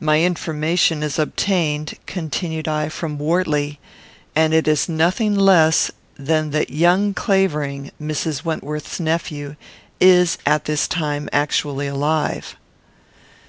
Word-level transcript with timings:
"My 0.00 0.20
information 0.20 1.04
is 1.04 1.20
obtained," 1.20 1.94
continued 2.06 2.66
I, 2.66 2.88
"from 2.88 3.16
Wortley; 3.16 3.78
and 4.34 4.52
it 4.52 4.66
is 4.66 4.88
nothing 4.88 5.36
less 5.36 5.88
than 6.18 6.50
that 6.50 6.70
young 6.70 7.14
Clavering, 7.14 7.92
Mrs. 8.02 8.44
Wentworth's 8.44 8.98
nephew, 8.98 9.54
is, 10.00 10.36
at 10.44 10.64
this 10.64 10.88
time, 10.88 11.28
actually 11.32 11.86
alive." 11.86 12.56